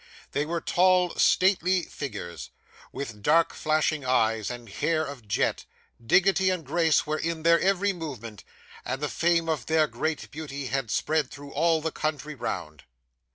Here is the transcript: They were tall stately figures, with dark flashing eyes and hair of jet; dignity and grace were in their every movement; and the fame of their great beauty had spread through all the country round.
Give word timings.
They 0.31 0.47
were 0.47 0.61
tall 0.61 1.11
stately 1.17 1.83
figures, 1.83 2.49
with 2.91 3.21
dark 3.21 3.53
flashing 3.53 4.03
eyes 4.03 4.49
and 4.49 4.67
hair 4.67 5.05
of 5.05 5.27
jet; 5.27 5.65
dignity 6.03 6.49
and 6.49 6.65
grace 6.65 7.05
were 7.05 7.19
in 7.19 7.43
their 7.43 7.59
every 7.59 7.93
movement; 7.93 8.43
and 8.83 8.99
the 8.99 9.09
fame 9.09 9.47
of 9.47 9.67
their 9.67 9.85
great 9.85 10.31
beauty 10.31 10.65
had 10.65 10.89
spread 10.89 11.29
through 11.29 11.53
all 11.53 11.81
the 11.81 11.91
country 11.91 12.33
round. 12.33 12.83